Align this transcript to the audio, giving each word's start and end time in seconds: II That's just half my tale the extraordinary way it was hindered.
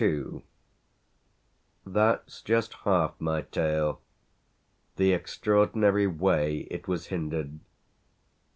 II 0.00 0.42
That's 1.86 2.42
just 2.42 2.74
half 2.82 3.14
my 3.20 3.42
tale 3.42 4.00
the 4.96 5.12
extraordinary 5.12 6.08
way 6.08 6.66
it 6.72 6.88
was 6.88 7.06
hindered. 7.06 7.60